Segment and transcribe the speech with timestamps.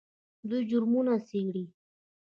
[0.49, 1.65] دوی جرمونه څیړي.